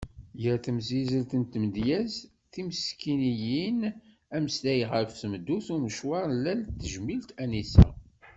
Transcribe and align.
Gar 0.41 0.59
temsizelt 0.65 1.31
n 1.39 1.43
tmedyazt, 1.43 2.21
timsikniyin, 2.51 3.79
ameslay 4.35 4.81
ɣef 4.91 5.09
tmeddurt 5.21 5.67
d 5.71 5.73
umecawar 5.75 6.25
n 6.33 6.39
lal 6.43 6.59
n 6.63 6.69
tejmilt 6.81 7.29
Anisa. 7.43 7.87